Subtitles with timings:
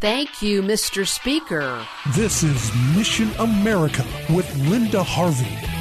[0.00, 1.06] Thank you, Mr.
[1.06, 1.84] Speaker.
[2.14, 5.75] This is Mission America with Linda Harvey.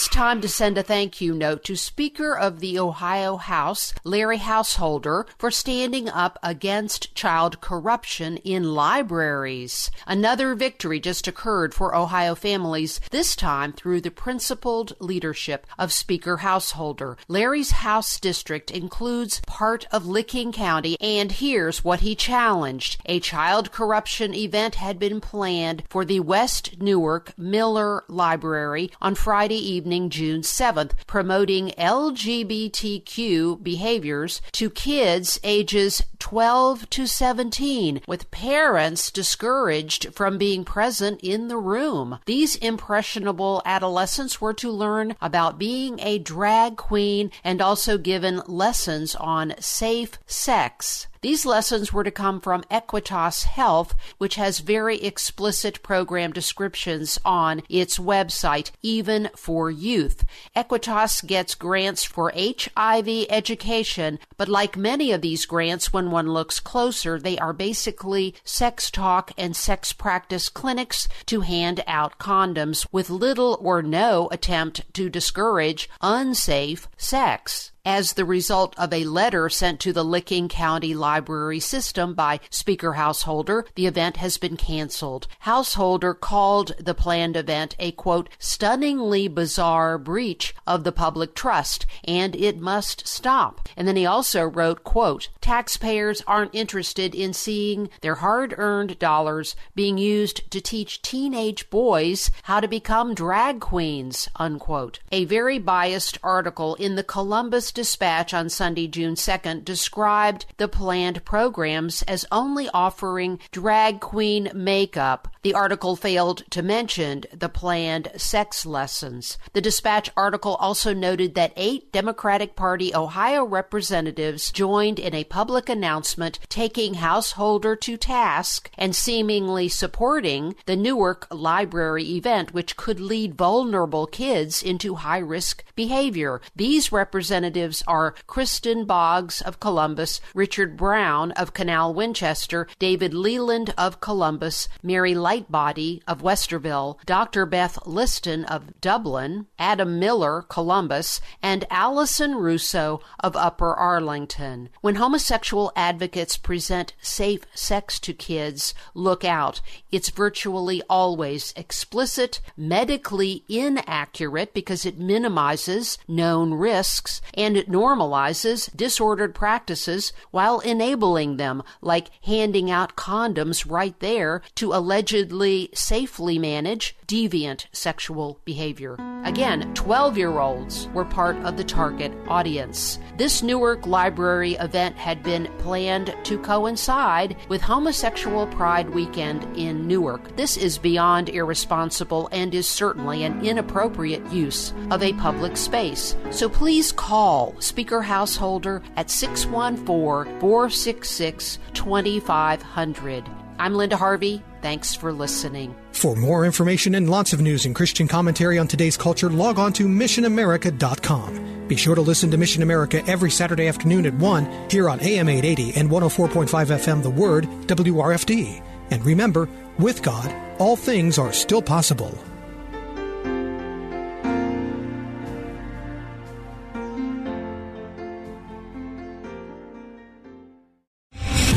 [0.00, 4.38] It's time to send a thank you note to Speaker of the Ohio House, Larry
[4.38, 9.90] Householder, for standing up against child corruption in libraries.
[10.06, 16.38] Another victory just occurred for Ohio families, this time through the principled leadership of Speaker
[16.38, 17.18] Householder.
[17.28, 23.02] Larry's House district includes part of Licking County, and here's what he challenged.
[23.04, 29.58] A child corruption event had been planned for the West Newark Miller Library on Friday
[29.58, 39.10] evening evening, June 7th, promoting LGBTQ behaviors to kids ages 12 to 17, with parents
[39.10, 42.20] discouraged from being present in the room.
[42.24, 49.16] These impressionable adolescents were to learn about being a drag queen and also given lessons
[49.16, 51.08] on safe sex.
[51.22, 57.62] These lessons were to come from Equitas Health, which has very explicit program descriptions on
[57.68, 60.24] its website, even for youth.
[60.56, 66.60] Equitas gets grants for HIV education, but like many of these grants, when one looks
[66.60, 73.10] closer, they are basically sex talk and sex practice clinics to hand out condoms with
[73.10, 79.80] little or no attempt to discourage unsafe sex as the result of a letter sent
[79.80, 85.26] to the Licking County Library System by Speaker Householder, the event has been canceled.
[85.40, 92.36] Householder called the planned event a quote, stunningly bizarre breach of the public trust, and
[92.36, 93.68] it must stop.
[93.76, 99.56] And then he also wrote, quote, taxpayers aren't interested in seeing their hard earned dollars
[99.74, 105.00] being used to teach teenage boys how to become drag queens, unquote.
[105.10, 111.24] A very biased article in the Columbus Dispatch on Sunday, June 2nd, described the planned
[111.24, 115.28] programs as only offering drag queen makeup.
[115.42, 119.38] The article failed to mention the planned sex lessons.
[119.54, 125.70] The Dispatch article also noted that eight Democratic Party Ohio representatives joined in a public
[125.70, 133.34] announcement taking Householder to task and seemingly supporting the Newark Library event, which could lead
[133.34, 136.42] vulnerable kids into high risk behavior.
[136.54, 144.02] These representatives are Kristin Boggs of Columbus, Richard Brown of Canal Winchester, David Leland of
[144.02, 147.46] Columbus, Mary Lightbody of Westerville, Dr.
[147.46, 154.70] Beth Liston of Dublin, Adam Miller, Columbus, and Allison Russo of Upper Arlington.
[154.80, 159.60] When homosexual advocates present safe sex to kids, look out.
[159.92, 169.36] It's virtually always explicit, medically inaccurate because it minimizes known risks, and it normalizes disordered
[169.36, 174.72] practices while enabling them, like handing out condoms right there to
[175.20, 178.96] allegedly safely manage deviant sexual behavior.
[179.24, 182.98] Again, 12 year olds were part of the target audience.
[183.18, 190.36] This Newark Library event had been planned to coincide with Homosexual Pride Weekend in Newark.
[190.36, 196.16] This is beyond irresponsible and is certainly an inappropriate use of a public space.
[196.30, 203.24] So please call Speaker Householder at 614 466 2500.
[203.58, 204.42] I'm Linda Harvey.
[204.62, 205.74] Thanks for listening.
[205.92, 209.72] For more information and lots of news and Christian commentary on today's culture, log on
[209.74, 211.66] to missionamerica.com.
[211.66, 215.28] Be sure to listen to Mission America every Saturday afternoon at 1 here on AM
[215.28, 218.62] 880 and 104.5 FM The Word, WRFD.
[218.90, 219.48] And remember,
[219.78, 222.18] with God, all things are still possible.